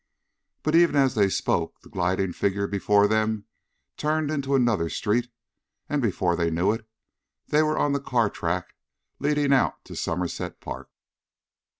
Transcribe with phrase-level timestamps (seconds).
[0.63, 3.45] But even as they spoke, the gliding figure before them
[3.97, 5.29] turned into another street,
[5.87, 6.89] and before they knew it,
[7.49, 8.73] they were on the car track
[9.19, 10.89] leading out to Somerset Park.